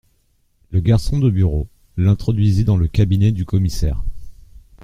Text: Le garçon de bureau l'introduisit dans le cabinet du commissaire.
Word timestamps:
Le 0.71 0.79
garçon 0.79 1.19
de 1.19 1.29
bureau 1.29 1.67
l'introduisit 1.95 2.63
dans 2.63 2.75
le 2.75 2.87
cabinet 2.87 3.31
du 3.31 3.45
commissaire. 3.45 4.01